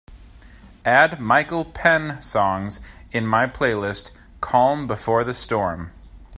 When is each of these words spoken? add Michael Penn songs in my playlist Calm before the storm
add 0.83 1.19
Michael 1.19 1.63
Penn 1.63 2.19
songs 2.23 2.81
in 3.11 3.27
my 3.27 3.45
playlist 3.45 4.09
Calm 4.39 4.87
before 4.87 5.23
the 5.23 5.35
storm 5.35 5.91